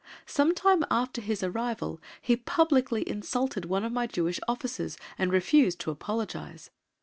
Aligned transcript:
Some 0.25 0.55
time 0.55 0.83
after 0.89 1.21
his 1.21 1.43
arrival 1.43 2.01
he 2.19 2.35
publicly 2.35 3.07
insulted 3.07 3.65
one 3.65 3.83
of 3.83 3.91
my 3.91 4.07
Jewish 4.07 4.39
officers 4.47 4.97
and 5.19 5.31
refused 5.31 5.79
to 5.81 5.91
apologise. 5.91 6.71